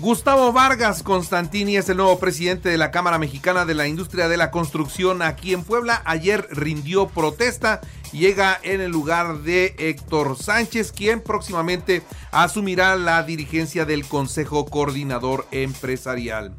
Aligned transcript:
Gustavo 0.00 0.50
Vargas 0.50 1.02
Constantini 1.02 1.76
es 1.76 1.90
el 1.90 1.98
nuevo 1.98 2.18
presidente 2.18 2.70
de 2.70 2.78
la 2.78 2.90
Cámara 2.90 3.18
Mexicana 3.18 3.66
de 3.66 3.74
la 3.74 3.86
Industria 3.86 4.28
de 4.28 4.38
la 4.38 4.50
Construcción 4.50 5.20
aquí 5.20 5.52
en 5.52 5.62
Puebla. 5.62 6.00
Ayer 6.06 6.48
rindió 6.50 7.08
protesta 7.08 7.82
llega 8.10 8.58
en 8.62 8.80
el 8.80 8.90
lugar 8.90 9.40
de 9.40 9.74
Héctor 9.78 10.38
Sánchez, 10.38 10.92
quien 10.92 11.20
próximamente 11.20 12.02
asumirá 12.30 12.96
la 12.96 13.22
dirigencia 13.24 13.84
del 13.84 14.06
Consejo 14.06 14.64
Coordinador 14.64 15.46
Empresarial. 15.50 16.54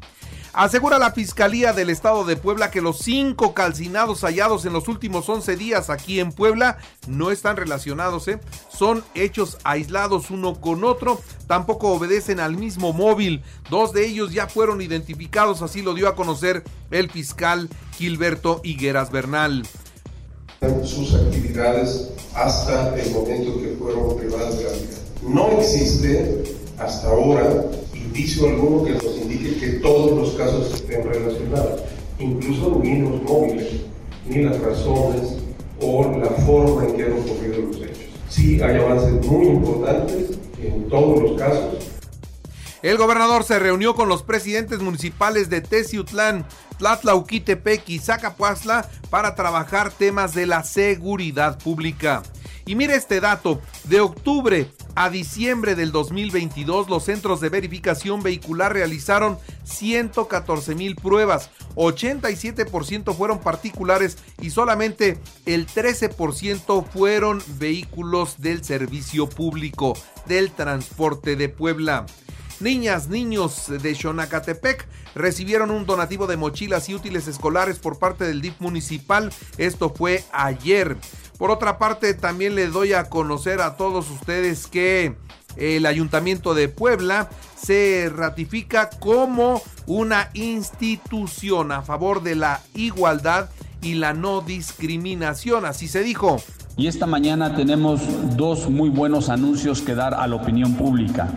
Asegura 0.52 0.98
la 0.98 1.12
Fiscalía 1.12 1.72
del 1.72 1.88
Estado 1.88 2.24
de 2.24 2.36
Puebla 2.36 2.70
que 2.70 2.82
los 2.82 2.98
cinco 2.98 3.54
calcinados 3.54 4.20
hallados 4.20 4.66
en 4.66 4.74
los 4.74 4.86
últimos 4.86 5.26
11 5.28 5.56
días 5.56 5.88
aquí 5.88 6.20
en 6.20 6.30
Puebla 6.30 6.76
no 7.06 7.30
están 7.30 7.56
relacionados, 7.56 8.28
¿eh? 8.28 8.38
son 8.70 9.02
hechos 9.14 9.56
aislados 9.64 10.30
uno 10.30 10.60
con 10.60 10.84
otro, 10.84 11.20
tampoco 11.46 11.88
obedecen 11.88 12.38
al 12.38 12.56
mismo 12.56 12.92
móvil. 12.92 13.42
Dos 13.70 13.94
de 13.94 14.06
ellos 14.06 14.32
ya 14.32 14.46
fueron 14.46 14.82
identificados, 14.82 15.62
así 15.62 15.80
lo 15.80 15.94
dio 15.94 16.06
a 16.06 16.16
conocer 16.16 16.64
el 16.90 17.10
fiscal 17.10 17.70
Gilberto 17.96 18.60
Higueras 18.62 19.10
Bernal 19.10 19.62
sus 20.84 21.14
actividades 21.14 22.10
hasta 22.34 22.94
el 22.96 23.10
momento 23.10 23.60
que 23.60 23.76
fueron 23.78 24.16
privadas 24.16 24.58
de 24.58 24.64
la 24.64 24.70
vida. 24.70 24.96
No 25.22 25.60
existe 25.60 26.44
hasta 26.78 27.08
ahora 27.08 27.64
indicio 28.14 28.46
alguno 28.46 28.84
que 28.84 28.92
nos 28.92 29.16
indique 29.22 29.58
que 29.58 29.66
todos 29.78 30.18
los 30.18 30.34
casos 30.34 30.74
estén 30.74 31.02
relacionados, 31.02 31.80
incluso 32.18 32.78
ni 32.82 32.98
los 32.98 33.22
móviles, 33.22 33.80
ni 34.26 34.42
las 34.42 34.60
razones 34.60 35.38
o 35.80 36.18
la 36.18 36.28
forma 36.44 36.84
en 36.84 36.96
que 36.96 37.04
han 37.04 37.12
ocurrido 37.12 37.62
los 37.68 37.76
hechos. 37.76 38.04
Sí 38.28 38.60
hay 38.60 38.76
avances 38.76 39.26
muy 39.26 39.46
importantes 39.46 40.38
en 40.62 40.88
todos 40.90 41.22
los 41.22 41.38
casos. 41.38 41.88
El 42.82 42.98
gobernador 42.98 43.44
se 43.44 43.58
reunió 43.58 43.94
con 43.94 44.10
los 44.10 44.22
presidentes 44.22 44.80
municipales 44.80 45.48
de 45.48 45.62
Teciutlán, 45.62 46.46
Tlatlauquitepec 46.78 47.88
y 47.88 47.98
Zacapuazla 47.98 48.90
para 49.08 49.34
trabajar 49.34 49.90
temas 49.90 50.34
de 50.34 50.46
la 50.46 50.64
seguridad 50.64 51.58
pública. 51.58 52.22
Y 52.66 52.74
mire 52.74 52.94
este 52.94 53.20
dato, 53.20 53.60
de 53.84 54.00
octubre 54.00 54.70
a 54.94 55.10
diciembre 55.10 55.74
del 55.74 55.90
2022 55.90 56.88
los 56.88 57.04
centros 57.04 57.40
de 57.40 57.48
verificación 57.48 58.22
vehicular 58.22 58.72
realizaron 58.72 59.38
114 59.64 60.74
mil 60.74 60.96
pruebas, 60.96 61.50
87% 61.76 63.14
fueron 63.14 63.40
particulares 63.40 64.18
y 64.40 64.50
solamente 64.50 65.18
el 65.46 65.66
13% 65.66 66.86
fueron 66.86 67.42
vehículos 67.58 68.40
del 68.40 68.62
servicio 68.64 69.28
público 69.28 69.94
del 70.26 70.50
transporte 70.50 71.36
de 71.36 71.48
Puebla. 71.48 72.06
Niñas, 72.60 73.08
niños 73.08 73.66
de 73.68 73.94
Xonacatepec 73.94 74.86
recibieron 75.16 75.72
un 75.72 75.84
donativo 75.84 76.28
de 76.28 76.36
mochilas 76.36 76.88
y 76.88 76.94
útiles 76.94 77.26
escolares 77.26 77.78
por 77.78 77.98
parte 77.98 78.24
del 78.24 78.40
DIF 78.40 78.60
municipal. 78.60 79.32
Esto 79.58 79.92
fue 79.92 80.24
ayer. 80.32 80.96
Por 81.42 81.50
otra 81.50 81.76
parte, 81.76 82.14
también 82.14 82.54
le 82.54 82.68
doy 82.68 82.92
a 82.92 83.10
conocer 83.10 83.62
a 83.62 83.76
todos 83.76 84.08
ustedes 84.12 84.68
que 84.68 85.16
el 85.56 85.86
Ayuntamiento 85.86 86.54
de 86.54 86.68
Puebla 86.68 87.30
se 87.56 88.08
ratifica 88.14 88.88
como 89.00 89.60
una 89.88 90.30
institución 90.34 91.72
a 91.72 91.82
favor 91.82 92.22
de 92.22 92.36
la 92.36 92.60
igualdad 92.76 93.50
y 93.82 93.94
la 93.94 94.14
no 94.14 94.40
discriminación, 94.40 95.64
así 95.64 95.88
se 95.88 96.04
dijo. 96.04 96.40
Y 96.76 96.86
esta 96.86 97.06
mañana 97.06 97.56
tenemos 97.56 98.02
dos 98.36 98.70
muy 98.70 98.88
buenos 98.88 99.28
anuncios 99.28 99.82
que 99.82 99.96
dar 99.96 100.14
a 100.14 100.28
la 100.28 100.36
opinión 100.36 100.76
pública. 100.76 101.28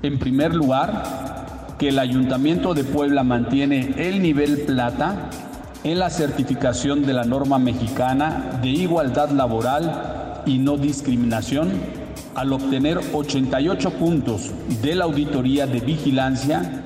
En 0.00 0.18
primer 0.18 0.54
lugar, 0.54 1.76
que 1.78 1.90
el 1.90 1.98
Ayuntamiento 1.98 2.72
de 2.72 2.84
Puebla 2.84 3.24
mantiene 3.24 3.94
el 3.98 4.22
nivel 4.22 4.62
plata 4.62 5.28
en 5.84 5.98
la 5.98 6.10
certificación 6.10 7.04
de 7.04 7.12
la 7.12 7.24
norma 7.24 7.58
mexicana 7.58 8.58
de 8.62 8.68
igualdad 8.68 9.30
laboral 9.30 10.42
y 10.46 10.58
no 10.58 10.76
discriminación 10.76 11.72
al 12.34 12.52
obtener 12.52 13.00
88 13.12 13.90
puntos 13.92 14.50
de 14.82 14.94
la 14.94 15.04
auditoría 15.04 15.66
de 15.66 15.80
vigilancia 15.80 16.84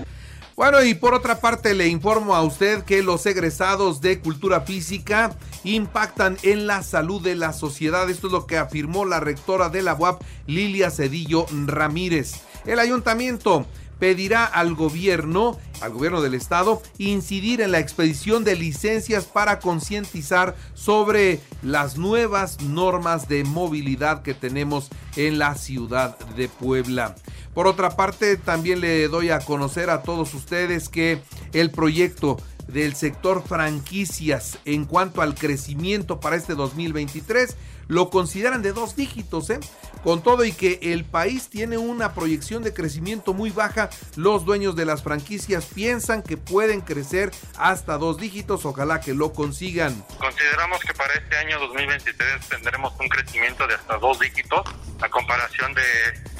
bueno, 0.55 0.85
y 0.85 0.95
por 0.95 1.15
otra 1.15 1.41
parte 1.41 1.75
le 1.75 1.89
informo 1.89 2.37
a 2.37 2.43
usted 2.43 2.85
que 2.85 3.03
los 3.03 3.25
egresados 3.25 4.03
de 4.03 4.21
cultura 4.21 4.61
física 4.61 5.35
impactan 5.65 6.37
en 6.43 6.67
la 6.67 6.83
salud 6.83 7.23
de 7.23 7.35
la 7.35 7.55
sociedad. 7.55 8.09
Esto 8.11 8.27
es 8.27 8.33
lo 8.33 8.47
que 8.47 8.59
afirmó 8.59 9.07
la 9.07 9.19
rectora 9.19 9.71
de 9.71 9.83
la 9.83 9.95
UAP, 9.95 10.23
Lilia 10.47 10.91
Cedillo 10.91 11.47
Ramírez. 11.67 12.43
El 12.67 12.81
ayuntamiento 12.81 13.67
pedirá 13.99 14.45
al 14.45 14.75
gobierno, 14.75 15.59
al 15.83 15.93
gobierno 15.93 16.23
del 16.23 16.35
estado, 16.35 16.81
incidir 16.99 17.61
en 17.61 17.73
la 17.73 17.79
expedición 17.79 18.45
de 18.45 18.57
licencias 18.57 19.25
para 19.25 19.59
concientizar 19.59 20.57
sobre 20.75 21.41
las 21.63 21.99
nuevas 21.99 22.61
normas 22.63 23.29
de 23.29 23.45
movilidad 23.45 24.23
que 24.23 24.35
tenemos 24.35 24.89
en 25.17 25.39
la 25.39 25.55
ciudad 25.57 26.19
de 26.37 26.49
Puebla. 26.49 27.17
Por 27.55 27.67
otra 27.67 27.97
parte, 27.97 28.37
también 28.37 28.81
le 28.81 29.09
doy 29.09 29.31
a 29.31 29.41
conocer 29.41 29.91
a 29.91 30.03
todos 30.03 30.33
ustedes 30.35 30.89
que 30.89 31.21
el 31.53 31.71
proyecto 31.71 32.39
del 32.69 32.95
sector 32.95 33.43
franquicias 33.43 34.59
en 34.65 34.85
cuanto 34.85 35.21
al 35.21 35.35
crecimiento 35.35 36.21
para 36.21 36.37
este 36.37 36.55
2023 36.55 37.57
lo 37.93 38.09
consideran 38.09 38.63
de 38.63 38.73
dos 38.73 38.97
dígitos, 38.97 39.51
¿eh? 39.51 39.61
Con 40.03 40.23
todo 40.23 40.45
y 40.45 40.53
que 40.53 40.79
el 40.83 41.05
país 41.05 41.51
tiene 41.51 41.77
una 41.77 42.15
proyección 42.15 42.63
de 42.63 42.73
crecimiento 42.73 43.35
muy 43.35 43.51
baja, 43.51 43.91
los 44.17 44.47
dueños 44.47 44.75
de 44.75 44.87
las 44.87 45.03
franquicias 45.03 45.67
piensan 45.67 46.23
que 46.23 46.39
pueden 46.39 46.81
crecer 46.81 47.31
hasta 47.59 47.99
dos 47.99 48.17
dígitos, 48.17 48.65
ojalá 48.65 49.01
que 49.01 49.13
lo 49.13 49.35
consigan. 49.35 50.05
Consideramos 50.19 50.81
que 50.81 50.95
para 50.95 51.13
este 51.13 51.37
año 51.37 51.61
2023 51.61 52.49
tendremos 52.49 52.95
un 52.99 53.09
crecimiento 53.09 53.67
de 53.67 53.75
hasta 53.75 53.99
dos 53.99 54.19
dígitos 54.19 54.63
a 55.03 55.09
comparación 55.11 55.75
de, 55.75 55.83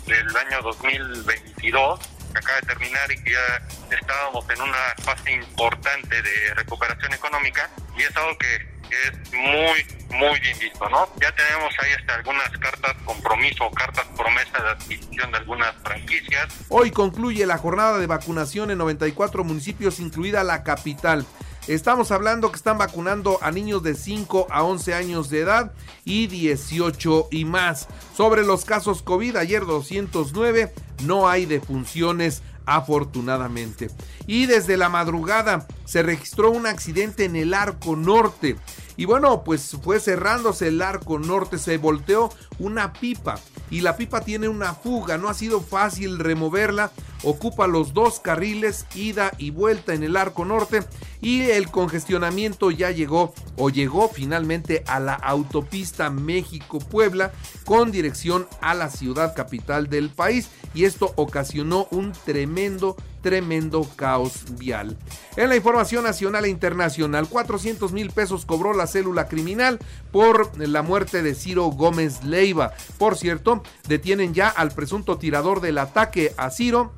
del 0.07 0.37
año 0.37 0.63
2022 0.63 2.01
que 2.33 2.39
acaba 2.39 2.61
de 2.61 2.67
terminar 2.67 3.13
y 3.13 3.23
que 3.23 3.33
ya 3.33 3.95
estábamos 3.95 4.49
en 4.49 4.63
una 4.63 4.95
fase 5.03 5.33
importante 5.33 6.23
de 6.23 6.55
recuperación 6.55 7.13
económica 7.13 7.69
y 7.95 8.03
es 8.03 8.17
algo 8.17 8.39
que 8.39 8.72
es 8.93 9.33
muy, 9.33 10.19
muy 10.19 10.41
bien 10.41 10.59
visto, 10.59 10.89
¿no? 10.89 11.09
Ya 11.21 11.35
tenemos 11.35 11.75
ahí 11.83 11.93
hasta 11.99 12.15
algunas 12.15 12.51
cartas 12.59 12.95
compromiso 13.05 13.71
cartas 13.71 14.07
promesa 14.17 14.63
de 14.63 14.69
adquisición 14.71 15.31
de 15.31 15.39
algunas 15.39 15.75
franquicias. 15.83 16.49
Hoy 16.69 16.91
concluye 16.91 17.47
la 17.47 17.59
jornada 17.59 17.99
de 17.99 18.07
vacunación 18.07 18.71
en 18.71 18.79
94 18.79 19.45
municipios, 19.45 20.01
incluida 20.01 20.45
la 20.45 20.63
capital. 20.63 21.27
Estamos 21.69 22.11
hablando 22.11 22.51
que 22.51 22.57
están 22.57 22.77
vacunando 22.77 23.39
a 23.41 23.53
niños 23.53 23.85
de 23.85 23.95
5 23.95 24.49
a 24.51 24.65
11 24.65 24.95
años 24.95 25.31
de 25.31 25.41
edad 25.41 25.73
y 26.05 26.27
18 26.27 27.29
y 27.31 27.45
más. 27.45 27.87
Sobre 28.17 28.43
los 28.43 28.65
casos 28.65 29.03
COVID, 29.03 29.37
ayer 29.37 29.65
209, 29.65 30.73
no 31.05 31.29
hay 31.29 31.47
defunciones 31.47 32.43
afortunadamente. 32.67 33.91
Y 34.27 34.47
desde 34.47 34.77
la 34.77 34.89
madrugada 34.89 35.67
se 35.85 36.03
registró 36.03 36.51
un 36.51 36.67
accidente 36.67 37.25
en 37.25 37.37
el 37.37 37.55
arco 37.55 37.97
norte. 37.97 38.57
Y 38.97 39.07
bueno, 39.07 39.43
pues 39.43 39.77
fue 39.83 40.01
cerrándose 40.01 40.69
el 40.69 40.83
arco 40.83 41.19
norte, 41.19 41.59
se 41.59 41.79
volteó 41.79 42.31
una 42.59 42.93
pipa 42.93 43.39
y 43.71 43.81
la 43.81 43.97
pipa 43.97 44.21
tiene 44.21 44.49
una 44.49 44.75
fuga, 44.75 45.17
no 45.17 45.29
ha 45.29 45.35
sido 45.35 45.61
fácil 45.61 46.19
removerla 46.19 46.93
ocupa 47.23 47.67
los 47.67 47.95
dos 47.95 48.21
carriles 48.21 48.87
ida 48.95 49.33
y 49.39 49.51
vuelta 49.51 49.95
en 49.95 50.03
el 50.03 50.17
arco 50.17 50.45
norte 50.45 50.81
y 51.21 51.43
el 51.43 51.71
congestionamiento 51.71 52.71
ya 52.71 52.91
llegó 52.91 53.33
o 53.57 53.71
llegó 53.71 54.09
finalmente 54.09 54.83
a 54.87 54.99
la 54.99 55.15
autopista 55.15 56.11
México-Puebla 56.11 57.33
con 57.65 57.93
dirección 57.93 58.47
a 58.61 58.75
la 58.75 58.91
ciudad 58.91 59.35
capital 59.35 59.89
del 59.89 60.11
país 60.11 60.49
y 60.75 60.85
esto 60.85 61.13
ocasionó 61.17 61.87
un 61.91 62.13
tremendo 62.13 62.97
tremendo 63.23 63.89
caos 63.97 64.45
vial. 64.59 64.99
En 65.37 65.49
la 65.49 65.57
información 65.57 66.05
nacional 66.05 66.45
e 66.45 66.49
internacional, 66.49 67.29
400 67.29 67.93
mil 67.93 68.11
pesos 68.11 68.45
cobró 68.45 68.75
la 68.75 68.87
célula 68.87 69.29
criminal 69.29 69.79
por 70.11 70.59
la 70.59 70.83
muerte 70.83 71.23
de 71.23 71.35
Ciro 71.35 71.67
Gómez 71.67 72.25
Leiva. 72.25 72.73
Por 72.99 73.17
cierto, 73.17 73.63
detienen 73.89 74.35
ya 74.35 74.49
al 74.49 74.73
presunto 74.73 75.19
tirador 75.19 75.61
del 75.61 75.79
ataque 75.79 76.35
a 76.37 76.51
Ciro 76.51 76.93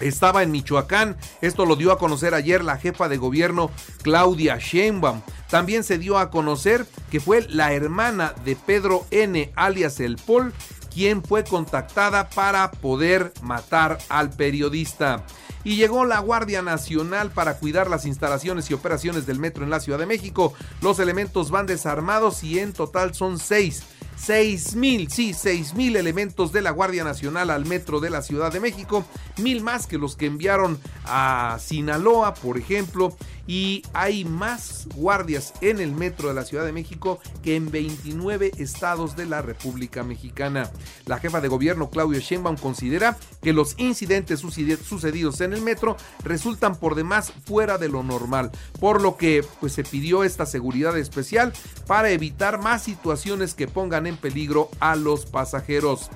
estaba 0.00 0.42
en 0.42 0.50
Michoacán. 0.50 1.16
Esto 1.40 1.66
lo 1.66 1.76
dio 1.76 1.92
a 1.92 1.98
conocer 1.98 2.34
ayer 2.34 2.64
la 2.64 2.76
jefa 2.76 3.08
de 3.08 3.16
gobierno 3.16 3.70
Claudia 4.02 4.58
Sheinbaum. 4.58 5.22
También 5.50 5.82
se 5.82 5.98
dio 5.98 6.18
a 6.18 6.30
conocer 6.30 6.86
que 7.10 7.20
fue 7.20 7.46
la 7.48 7.72
hermana 7.72 8.34
de 8.44 8.54
Pedro 8.54 9.06
N, 9.10 9.52
alias 9.56 9.98
El 10.00 10.16
Pol, 10.16 10.52
quien 10.98 11.22
fue 11.22 11.44
contactada 11.44 12.28
para 12.28 12.72
poder 12.72 13.32
matar 13.40 13.98
al 14.08 14.30
periodista. 14.30 15.24
Y 15.62 15.76
llegó 15.76 16.04
la 16.04 16.18
Guardia 16.18 16.60
Nacional 16.60 17.30
para 17.30 17.58
cuidar 17.58 17.88
las 17.88 18.04
instalaciones 18.04 18.68
y 18.68 18.74
operaciones 18.74 19.24
del 19.24 19.38
metro 19.38 19.62
en 19.62 19.70
la 19.70 19.78
Ciudad 19.78 20.00
de 20.00 20.06
México. 20.06 20.54
Los 20.82 20.98
elementos 20.98 21.52
van 21.52 21.66
desarmados 21.66 22.42
y 22.42 22.58
en 22.58 22.72
total 22.72 23.14
son 23.14 23.38
seis. 23.38 23.84
6 24.16 24.74
mil, 24.74 25.08
sí, 25.12 25.32
6 25.32 25.74
mil 25.74 25.94
elementos 25.94 26.50
de 26.50 26.62
la 26.62 26.72
Guardia 26.72 27.04
Nacional 27.04 27.50
al 27.50 27.66
metro 27.66 28.00
de 28.00 28.10
la 28.10 28.20
Ciudad 28.20 28.52
de 28.52 28.58
México, 28.58 29.04
mil 29.36 29.62
más 29.62 29.86
que 29.86 29.96
los 29.96 30.16
que 30.16 30.26
enviaron 30.26 30.80
a 31.04 31.58
Sinaloa, 31.60 32.34
por 32.34 32.58
ejemplo, 32.58 33.16
y 33.48 33.82
hay 33.94 34.26
más 34.26 34.86
guardias 34.94 35.54
en 35.62 35.80
el 35.80 35.92
metro 35.92 36.28
de 36.28 36.34
la 36.34 36.44
Ciudad 36.44 36.66
de 36.66 36.72
México 36.72 37.18
que 37.42 37.56
en 37.56 37.70
29 37.70 38.52
estados 38.58 39.16
de 39.16 39.24
la 39.24 39.40
República 39.40 40.04
Mexicana. 40.04 40.70
La 41.06 41.18
jefa 41.18 41.40
de 41.40 41.48
gobierno 41.48 41.88
Claudio 41.88 42.20
Sheinbaum 42.20 42.58
considera 42.58 43.16
que 43.42 43.54
los 43.54 43.74
incidentes 43.78 44.40
sucedidos 44.40 45.40
en 45.40 45.54
el 45.54 45.62
metro 45.62 45.96
resultan 46.22 46.76
por 46.76 46.94
demás 46.94 47.32
fuera 47.46 47.78
de 47.78 47.88
lo 47.88 48.02
normal, 48.02 48.50
por 48.78 49.00
lo 49.00 49.16
que 49.16 49.42
pues 49.60 49.72
se 49.72 49.82
pidió 49.82 50.24
esta 50.24 50.44
seguridad 50.44 50.96
especial 50.98 51.54
para 51.86 52.10
evitar 52.10 52.60
más 52.60 52.82
situaciones 52.82 53.54
que 53.54 53.66
pongan 53.66 54.06
en 54.06 54.18
peligro 54.18 54.68
a 54.78 54.94
los 54.94 55.24
pasajeros. 55.24 56.10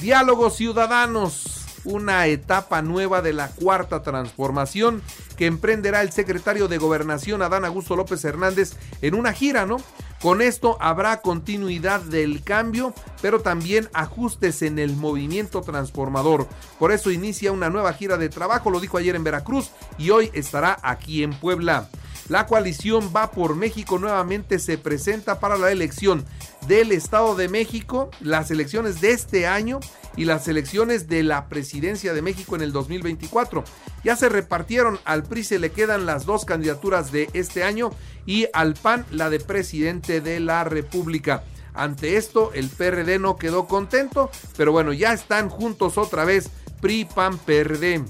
Diálogos 0.00 0.56
ciudadanos 0.56 1.49
una 1.84 2.26
etapa 2.26 2.82
nueva 2.82 3.22
de 3.22 3.32
la 3.32 3.48
cuarta 3.48 4.02
transformación 4.02 5.02
que 5.36 5.46
emprenderá 5.46 6.02
el 6.02 6.12
secretario 6.12 6.68
de 6.68 6.78
Gobernación 6.78 7.42
Adán 7.42 7.64
Augusto 7.64 7.96
López 7.96 8.24
Hernández 8.24 8.74
en 9.02 9.14
una 9.14 9.32
gira, 9.32 9.66
¿no? 9.66 9.78
Con 10.20 10.42
esto 10.42 10.76
habrá 10.80 11.22
continuidad 11.22 12.00
del 12.02 12.42
cambio, 12.42 12.92
pero 13.22 13.40
también 13.40 13.88
ajustes 13.94 14.60
en 14.60 14.78
el 14.78 14.94
movimiento 14.94 15.62
transformador. 15.62 16.46
Por 16.78 16.92
eso 16.92 17.10
inicia 17.10 17.52
una 17.52 17.70
nueva 17.70 17.94
gira 17.94 18.18
de 18.18 18.28
trabajo, 18.28 18.70
lo 18.70 18.80
dijo 18.80 18.98
ayer 18.98 19.16
en 19.16 19.24
Veracruz 19.24 19.70
y 19.96 20.10
hoy 20.10 20.30
estará 20.34 20.78
aquí 20.82 21.22
en 21.22 21.32
Puebla. 21.32 21.88
La 22.28 22.46
coalición 22.46 23.10
Va 23.14 23.32
por 23.32 23.56
México 23.56 23.98
nuevamente 23.98 24.60
se 24.60 24.78
presenta 24.78 25.40
para 25.40 25.56
la 25.56 25.72
elección 25.72 26.24
del 26.68 26.92
Estado 26.92 27.34
de 27.34 27.48
México, 27.48 28.10
las 28.20 28.52
elecciones 28.52 29.00
de 29.00 29.10
este 29.10 29.48
año 29.48 29.80
y 30.16 30.24
las 30.24 30.48
elecciones 30.48 31.08
de 31.08 31.22
la 31.22 31.48
presidencia 31.48 32.12
de 32.12 32.22
México 32.22 32.56
en 32.56 32.62
el 32.62 32.72
2024. 32.72 33.64
Ya 34.04 34.16
se 34.16 34.28
repartieron, 34.28 34.98
al 35.04 35.22
PRI 35.22 35.44
se 35.44 35.58
le 35.58 35.70
quedan 35.70 36.06
las 36.06 36.26
dos 36.26 36.44
candidaturas 36.44 37.12
de 37.12 37.30
este 37.32 37.64
año 37.64 37.90
y 38.26 38.46
al 38.52 38.74
PAN 38.74 39.06
la 39.10 39.30
de 39.30 39.40
presidente 39.40 40.20
de 40.20 40.40
la 40.40 40.64
República. 40.64 41.44
Ante 41.74 42.16
esto, 42.16 42.52
el 42.52 42.68
PRD 42.68 43.18
no 43.18 43.36
quedó 43.36 43.66
contento, 43.66 44.30
pero 44.56 44.72
bueno, 44.72 44.92
ya 44.92 45.12
están 45.12 45.48
juntos 45.48 45.98
otra 45.98 46.24
vez 46.24 46.50
PRI, 46.80 47.04
PAN, 47.04 47.38
PRD. 47.38 48.04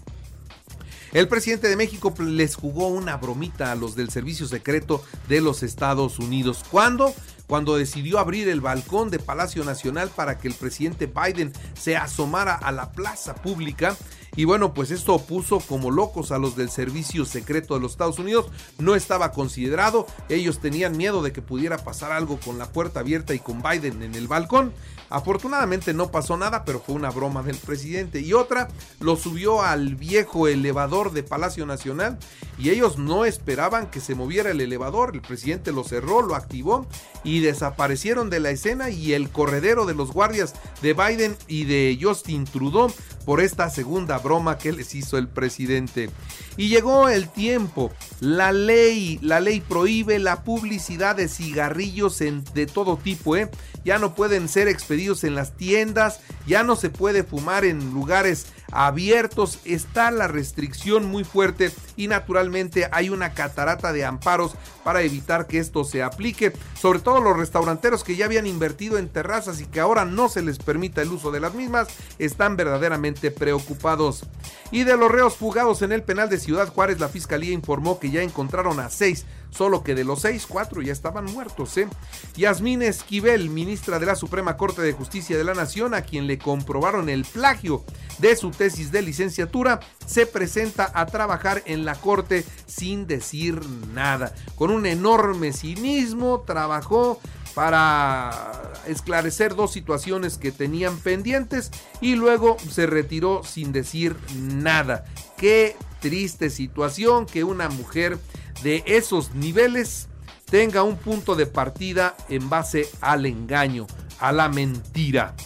El 1.12 1.26
presidente 1.26 1.68
de 1.68 1.76
México 1.76 2.14
les 2.20 2.54
jugó 2.54 2.86
una 2.86 3.16
bromita 3.16 3.72
a 3.72 3.74
los 3.74 3.96
del 3.96 4.10
Servicio 4.10 4.46
Secreto 4.46 5.02
de 5.28 5.40
los 5.40 5.64
Estados 5.64 6.20
Unidos. 6.20 6.64
¿Cuándo? 6.70 7.12
Cuando 7.50 7.76
decidió 7.76 8.20
abrir 8.20 8.48
el 8.48 8.60
balcón 8.60 9.10
de 9.10 9.18
Palacio 9.18 9.64
Nacional 9.64 10.08
para 10.14 10.38
que 10.38 10.46
el 10.46 10.54
presidente 10.54 11.06
Biden 11.06 11.52
se 11.74 11.96
asomara 11.96 12.54
a 12.54 12.70
la 12.70 12.92
plaza 12.92 13.34
pública 13.34 13.96
y 14.36 14.44
bueno, 14.44 14.74
pues 14.74 14.90
esto 14.90 15.18
puso 15.18 15.60
como 15.60 15.90
locos 15.90 16.30
a 16.30 16.38
los 16.38 16.56
del 16.56 16.70
Servicio 16.70 17.24
Secreto 17.24 17.74
de 17.74 17.80
los 17.80 17.92
Estados 17.92 18.18
Unidos. 18.18 18.46
No 18.78 18.94
estaba 18.94 19.32
considerado. 19.32 20.06
Ellos 20.28 20.60
tenían 20.60 20.96
miedo 20.96 21.22
de 21.22 21.32
que 21.32 21.42
pudiera 21.42 21.78
pasar 21.78 22.12
algo 22.12 22.38
con 22.38 22.58
la 22.58 22.66
puerta 22.66 23.00
abierta 23.00 23.34
y 23.34 23.40
con 23.40 23.62
Biden 23.62 24.02
en 24.02 24.14
el 24.14 24.28
balcón. 24.28 24.72
Afortunadamente 25.08 25.92
no 25.92 26.12
pasó 26.12 26.36
nada, 26.36 26.64
pero 26.64 26.80
fue 26.80 26.94
una 26.94 27.10
broma 27.10 27.42
del 27.42 27.56
presidente. 27.56 28.20
Y 28.20 28.32
otra 28.32 28.68
lo 29.00 29.16
subió 29.16 29.62
al 29.62 29.96
viejo 29.96 30.46
elevador 30.46 31.12
de 31.12 31.24
Palacio 31.24 31.66
Nacional 31.66 32.16
y 32.56 32.70
ellos 32.70 32.98
no 32.98 33.24
esperaban 33.24 33.90
que 33.90 34.00
se 34.00 34.14
moviera 34.14 34.52
el 34.52 34.60
elevador. 34.60 35.10
El 35.12 35.22
presidente 35.22 35.72
lo 35.72 35.82
cerró, 35.82 36.22
lo 36.22 36.36
activó 36.36 36.86
y 37.24 37.40
desaparecieron 37.40 38.30
de 38.30 38.38
la 38.38 38.50
escena 38.50 38.90
y 38.90 39.12
el 39.12 39.30
corredero 39.30 39.84
de 39.84 39.94
los 39.94 40.12
guardias 40.12 40.54
de 40.80 40.92
Biden 40.92 41.36
y 41.48 41.64
de 41.64 41.98
Justin 42.00 42.44
Trudeau 42.44 42.92
por 43.24 43.40
esta 43.40 43.68
segunda 43.68 44.19
broma 44.22 44.58
que 44.58 44.72
les 44.72 44.94
hizo 44.94 45.18
el 45.18 45.28
presidente. 45.28 46.10
Y 46.56 46.68
llegó 46.68 47.08
el 47.08 47.28
tiempo. 47.28 47.90
La 48.20 48.52
ley, 48.52 49.18
la 49.22 49.40
ley 49.40 49.60
prohíbe 49.60 50.18
la 50.18 50.44
publicidad 50.44 51.16
de 51.16 51.28
cigarrillos 51.28 52.18
de 52.18 52.66
todo 52.66 52.96
tipo, 52.96 53.36
¿eh? 53.36 53.50
Ya 53.84 53.98
no 53.98 54.14
pueden 54.14 54.48
ser 54.48 54.68
expedidos 54.68 55.24
en 55.24 55.34
las 55.34 55.56
tiendas, 55.56 56.20
ya 56.46 56.62
no 56.62 56.76
se 56.76 56.90
puede 56.90 57.24
fumar 57.24 57.64
en 57.64 57.92
lugares 57.92 58.46
abiertos, 58.72 59.58
está 59.64 60.10
la 60.10 60.28
restricción 60.28 61.06
muy 61.06 61.24
fuerte 61.24 61.72
y 61.96 62.08
naturalmente 62.08 62.88
hay 62.92 63.10
una 63.10 63.34
catarata 63.34 63.92
de 63.92 64.04
amparos 64.04 64.52
para 64.84 65.02
evitar 65.02 65.46
que 65.46 65.58
esto 65.58 65.84
se 65.84 66.02
aplique, 66.02 66.52
sobre 66.78 67.00
todo 67.00 67.20
los 67.20 67.36
restauranteros 67.36 68.04
que 68.04 68.16
ya 68.16 68.24
habían 68.24 68.46
invertido 68.46 68.98
en 68.98 69.08
terrazas 69.08 69.60
y 69.60 69.66
que 69.66 69.80
ahora 69.80 70.04
no 70.04 70.28
se 70.28 70.42
les 70.42 70.58
permita 70.58 71.02
el 71.02 71.10
uso 71.10 71.30
de 71.30 71.40
las 71.40 71.54
mismas, 71.54 71.88
están 72.18 72.56
verdaderamente 72.56 73.30
preocupados. 73.30 74.24
Y 74.70 74.84
de 74.84 74.96
los 74.96 75.10
reos 75.10 75.36
fugados 75.36 75.82
en 75.82 75.92
el 75.92 76.02
penal 76.02 76.28
de 76.28 76.38
Ciudad 76.38 76.68
Juárez, 76.68 77.00
la 77.00 77.08
fiscalía 77.08 77.52
informó 77.52 77.98
que 77.98 78.10
ya 78.10 78.22
encontraron 78.22 78.80
a 78.80 78.88
seis 78.88 79.26
solo 79.50 79.82
que 79.82 79.94
de 79.94 80.04
los 80.04 80.20
seis, 80.22 80.46
cuatro 80.48 80.82
ya 80.82 80.92
estaban 80.92 81.24
muertos. 81.26 81.76
¿eh? 81.76 81.88
Yasmín 82.36 82.82
Esquivel, 82.82 83.50
ministra 83.50 83.98
de 83.98 84.06
la 84.06 84.16
Suprema 84.16 84.56
Corte 84.56 84.82
de 84.82 84.92
Justicia 84.92 85.36
de 85.36 85.44
la 85.44 85.54
Nación, 85.54 85.94
a 85.94 86.02
quien 86.02 86.26
le 86.26 86.38
comprobaron 86.38 87.08
el 87.08 87.24
plagio 87.24 87.84
de 88.18 88.36
su 88.36 88.50
tesis 88.50 88.92
de 88.92 89.02
licenciatura, 89.02 89.80
se 90.06 90.26
presenta 90.26 90.90
a 90.94 91.06
trabajar 91.06 91.62
en 91.66 91.84
la 91.84 91.94
Corte 91.94 92.44
sin 92.66 93.06
decir 93.06 93.60
nada. 93.94 94.34
Con 94.56 94.70
un 94.70 94.86
enorme 94.86 95.52
cinismo, 95.52 96.40
trabajó 96.46 97.20
para 97.54 98.62
esclarecer 98.86 99.54
dos 99.54 99.72
situaciones 99.72 100.38
que 100.38 100.52
tenían 100.52 100.98
pendientes 100.98 101.70
y 102.00 102.14
luego 102.14 102.56
se 102.70 102.86
retiró 102.86 103.42
sin 103.44 103.72
decir 103.72 104.16
nada. 104.34 105.04
Qué 105.36 105.76
triste 106.00 106.50
situación 106.50 107.26
que 107.26 107.44
una 107.44 107.68
mujer 107.68 108.18
de 108.62 108.82
esos 108.86 109.34
niveles 109.34 110.08
tenga 110.50 110.82
un 110.82 110.96
punto 110.96 111.36
de 111.36 111.46
partida 111.46 112.16
en 112.28 112.50
base 112.50 112.90
al 113.00 113.24
engaño, 113.26 113.86
a 114.18 114.32
la 114.32 114.48
mentira. 114.48 115.36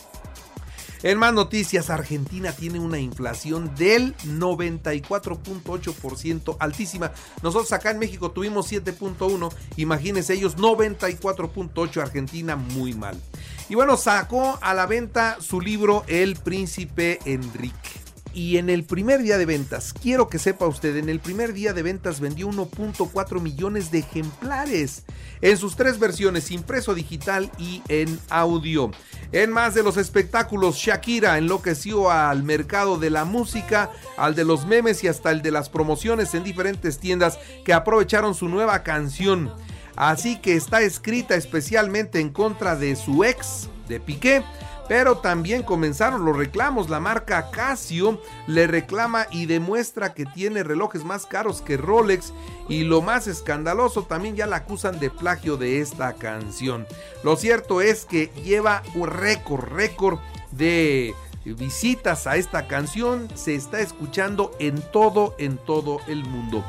En 1.02 1.18
más 1.18 1.34
noticias, 1.34 1.90
Argentina 1.90 2.52
tiene 2.52 2.78
una 2.78 2.99
inflación 2.99 3.75
del 3.75 4.16
94.8% 4.16 6.56
altísima. 6.58 7.12
Nosotros 7.42 7.70
acá 7.73 7.90
en 7.90 7.99
México 7.99 8.30
tuvimos 8.30 8.73
7.1, 8.73 9.52
imagínense 9.76 10.32
ellos 10.32 10.56
94.8, 10.56 12.00
Argentina 12.00 12.56
muy 12.56 12.94
mal. 12.94 13.20
Y 13.68 13.75
bueno, 13.75 13.99
sacó 13.99 14.58
a 14.62 14.73
la 14.73 14.87
venta 14.87 15.37
su 15.40 15.61
libro 15.61 16.04
El 16.06 16.37
Príncipe 16.37 17.18
Enrique 17.26 18.03
y 18.35 18.59
en 18.59 18.69
el 18.69 18.85
primer 18.85 19.23
día 19.23 19.38
de 19.38 19.47
ventas, 19.47 19.93
quiero 19.93 20.29
que 20.29 20.41
sepa 20.41 20.67
usted, 20.67 20.97
en 20.97 21.09
el 21.09 21.21
primer 21.21 21.53
día 21.53 21.73
de 21.73 21.83
ventas 21.83 22.19
vendió 22.19 22.49
1.4 22.49 23.41
millones 23.41 23.91
de 23.93 24.00
ejemplares 24.00 25.05
en 25.41 25.57
sus 25.57 25.76
tres 25.76 25.99
versiones, 25.99 26.50
impreso 26.50 26.95
digital 26.95 27.50
y 27.59 27.83
en 27.88 28.19
audio. 28.31 28.91
En 29.31 29.50
más 29.50 29.75
de 29.75 29.83
los 29.85 29.97
espectáculos, 29.97 30.76
Shakira 30.76 31.38
enloqueció 31.38 32.11
al 32.11 32.43
mercado 32.43 32.99
de 32.99 33.11
la 33.11 33.25
música, 33.25 33.91
al 34.17 34.35
de 34.35 34.45
los 34.45 34.67
memes 34.67 35.05
y 35.05 35.09
hasta 35.09 35.31
el 35.31 35.41
de 35.41 35.53
las 35.53 35.69
promociones 35.69 36.35
en 36.35 36.43
diferentes 36.45 36.99
tiendas 36.99 37.38
que 37.64 37.73
aprovecharon 37.73 38.35
su 38.35 38.49
nueva 38.49 38.83
canción. 38.83 39.53
Así 39.97 40.38
que 40.41 40.57
está 40.57 40.83
escrita 40.83 41.37
especialmente 41.37 42.19
en 42.19 42.31
contra 42.31 42.75
de 42.75 42.97
su 42.97 43.23
ex, 43.23 43.69
de 43.88 44.00
Piqué 44.00 44.43
Pero 44.88 45.19
también 45.19 45.62
comenzaron 45.62 46.25
los 46.25 46.37
reclamos. 46.37 46.91
La 46.91 47.00
marca 47.00 47.50
Casio 47.50 48.21
le 48.47 48.67
reclama 48.67 49.26
y 49.31 49.47
demuestra 49.47 50.14
que 50.14 50.26
tiene 50.26 50.62
relojes 50.62 51.05
más 51.05 51.26
caros 51.26 51.62
que 51.62 51.76
Rolex. 51.76 52.33
Y 52.69 52.85
lo 52.85 53.03
más 53.03 53.26
escandaloso, 53.26 54.03
también 54.03 54.37
ya 54.37 54.47
la 54.47 54.57
acusan 54.57 55.00
de 55.00 55.11
plagio 55.11 55.57
de 55.57 55.81
esta 55.81 56.14
canción. 56.14 56.87
Lo 57.23 57.37
cierto 57.37 57.81
es 57.81 58.05
que 58.05 58.31
lleva 58.45 58.83
un 58.95 59.09
récord, 59.09 59.64
récord 59.64 60.19
de 60.53 61.14
visitas 61.45 62.26
a 62.26 62.37
esta 62.37 62.67
canción. 62.67 63.29
Se 63.35 63.55
está 63.55 63.81
escuchando 63.81 64.53
en 64.59 64.81
todo, 64.93 65.35
en 65.38 65.59
todo 65.59 66.00
el 66.07 66.25
mundo. 66.25 66.64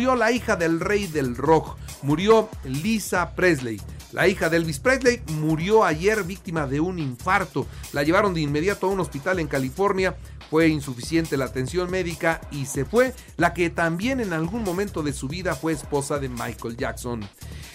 Murió 0.00 0.16
la 0.16 0.32
hija 0.32 0.56
del 0.56 0.80
rey 0.80 1.06
del 1.08 1.36
rock, 1.36 1.76
murió 2.00 2.48
Lisa 2.64 3.34
Presley. 3.34 3.78
La 4.12 4.28
hija 4.28 4.48
de 4.48 4.56
Elvis 4.56 4.78
Presley 4.78 5.20
murió 5.32 5.84
ayer 5.84 6.24
víctima 6.24 6.66
de 6.66 6.80
un 6.80 6.98
infarto. 6.98 7.66
La 7.92 8.02
llevaron 8.02 8.32
de 8.32 8.40
inmediato 8.40 8.86
a 8.86 8.90
un 8.90 9.00
hospital 9.00 9.40
en 9.40 9.46
California. 9.46 10.16
Fue 10.48 10.68
insuficiente 10.68 11.36
la 11.36 11.44
atención 11.44 11.90
médica 11.90 12.40
y 12.50 12.64
se 12.64 12.86
fue 12.86 13.12
la 13.36 13.52
que 13.52 13.68
también 13.68 14.20
en 14.20 14.32
algún 14.32 14.64
momento 14.64 15.02
de 15.02 15.12
su 15.12 15.28
vida 15.28 15.54
fue 15.54 15.74
esposa 15.74 16.18
de 16.18 16.30
Michael 16.30 16.78
Jackson. 16.78 17.20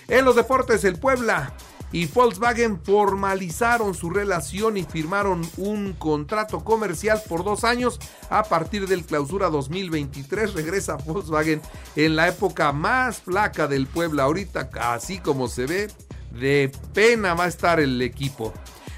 En 0.07 0.25
los 0.25 0.35
deportes, 0.35 0.83
el 0.83 0.97
Puebla 0.97 1.53
y 1.95 2.07
Volkswagen 2.07 2.81
formalizaron 2.83 3.95
su 3.95 4.09
relación 4.09 4.75
y 4.75 4.83
firmaron 4.83 5.49
un 5.55 5.93
contrato 5.93 6.61
comercial 6.61 7.21
por 7.25 7.45
dos 7.45 7.63
años. 7.63 8.01
A 8.29 8.43
partir 8.43 8.85
del 8.89 9.05
clausura 9.05 9.47
2023 9.47 10.55
regresa 10.55 10.95
Volkswagen 10.97 11.61
en 11.95 12.17
la 12.17 12.27
época 12.27 12.73
más 12.73 13.21
flaca 13.21 13.67
del 13.67 13.87
Puebla. 13.87 14.23
Ahorita, 14.23 14.69
así 14.81 15.19
como 15.19 15.47
se 15.47 15.67
ve, 15.67 15.87
de 16.31 16.69
pena 16.93 17.33
va 17.33 17.45
a 17.45 17.47
estar 17.47 17.79
el 17.79 18.01
equipo. 18.01 18.51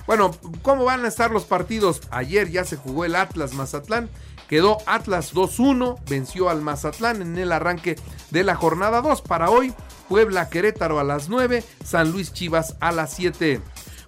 Bueno, 0.08 0.32
¿cómo 0.64 0.86
van 0.86 1.06
a 1.06 1.10
estar 1.10 1.30
los 1.30 1.44
partidos? 1.44 2.02
Ayer 2.10 2.50
ya 2.50 2.66
se 2.66 2.78
jugó 2.78 3.06
el 3.06 3.16
Atlas 3.16 3.54
Mazatlán. 3.54 4.10
Quedó 4.50 4.80
Atlas 4.88 5.36
2-1, 5.36 6.00
venció 6.10 6.50
al 6.50 6.62
Mazatlán 6.62 7.22
en 7.22 7.38
el 7.38 7.52
arranque 7.52 7.96
de 8.32 8.44
la 8.44 8.56
jornada 8.56 9.02
2. 9.04 9.22
Para 9.22 9.52
hoy 9.52 9.72
Puebla 10.08 10.50
Querétaro 10.50 11.00
a 11.00 11.04
las 11.04 11.30
9, 11.30 11.64
San 11.84 12.12
Luis 12.12 12.34
Chivas 12.34 12.76
a 12.80 12.92
las 12.92 13.14
7. 13.14 13.62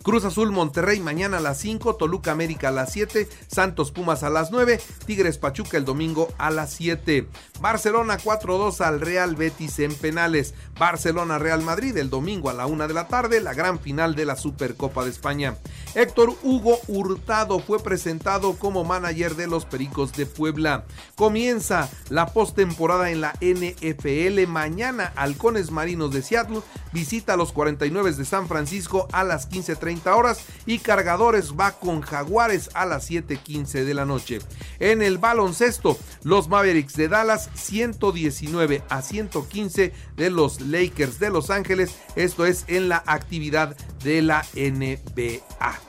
Cruz 0.10 0.26
Azul 0.26 0.52
Monterrey 0.52 1.00
mañana 1.02 1.38
a 1.38 1.40
las 1.40 1.60
5, 1.60 1.96
Toluca 1.98 2.32
América 2.32 2.70
a 2.70 2.72
las 2.72 2.94
7, 2.94 3.30
Santos 3.46 3.92
Pumas 3.92 4.24
a 4.24 4.32
las 4.32 4.50
9, 4.50 4.82
Tigres 5.06 5.38
Pachuca 5.38 5.78
el 5.78 5.86
domingo 5.86 6.30
a 6.40 6.50
las 6.50 6.74
7. 6.74 7.28
Barcelona 7.62 8.18
4-2 8.18 8.82
al 8.82 9.02
Real 9.02 9.36
Betis 9.36 9.78
en 9.78 9.94
penales. 9.94 10.56
Barcelona 10.80 11.38
Real 11.38 11.62
Madrid 11.62 11.96
el 11.98 12.10
domingo 12.10 12.50
a 12.50 12.54
la 12.54 12.66
1 12.66 12.88
de 12.88 12.94
la 12.96 13.08
tarde, 13.08 13.40
la 13.40 13.54
gran 13.54 13.78
final 13.78 14.16
de 14.16 14.26
la 14.26 14.36
Supercopa 14.36 15.04
de 15.04 15.12
España. 15.12 15.58
Héctor 15.94 16.34
Hugo 16.42 16.80
Hurtado 16.88 17.60
fue 17.60 17.78
presentado 17.78 18.54
como 18.58 18.84
manager 18.84 19.36
de 19.36 19.46
los 19.46 19.66
Pericos 19.66 20.14
de 20.14 20.26
Puebla. 20.26 20.86
Comienza 21.14 21.88
la 22.10 22.34
postemporada 22.34 23.12
en 23.12 23.22
la 23.22 23.36
NFL. 23.42 24.48
Mañana 24.48 25.14
Halcones 25.16 25.70
Marinos 25.70 26.12
de 26.14 26.24
Seattle 26.24 26.62
visita 26.94 27.34
a 27.34 27.38
los 27.38 27.52
49 27.52 28.14
de 28.14 28.26
San 28.26 28.48
Francisco 28.48 29.08
a 29.12 29.24
las 29.24 29.48
15.30 29.52 29.99
horas 30.08 30.42
y 30.66 30.80
Cargadores 30.80 31.54
va 31.60 31.74
con 31.74 32.02
Jaguares 32.02 32.70
a 32.74 32.86
las 32.86 33.10
7.15 33.10 33.84
de 33.84 33.94
la 33.94 34.06
noche. 34.06 34.40
En 34.80 35.02
el 35.02 35.18
baloncesto, 35.18 35.98
los 36.24 36.48
Mavericks 36.48 36.96
de 36.96 37.08
Dallas 37.08 37.50
119 37.54 38.84
a 38.90 39.02
115 39.02 39.94
de 40.16 40.30
los 40.30 40.62
Lakers 40.62 41.20
de 41.20 41.30
Los 41.30 41.50
Ángeles. 41.50 41.96
Esto 42.16 42.46
es 42.46 42.66
en 42.68 42.90
la 42.90 43.04
actividad 43.06 43.76
de 44.04 44.22
la 44.22 44.46
NBA. 44.56 45.89